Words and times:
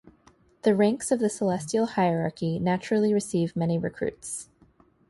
The 0.63 0.73
ranks 0.75 1.11
of 1.11 1.19
the 1.19 1.29
celestial 1.29 1.85
hierarchy 1.85 2.57
naturally 2.57 3.13
receive 3.13 3.55
many 3.55 3.77
recruits. 3.77 4.49